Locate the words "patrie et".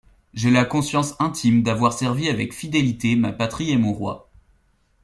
3.31-3.77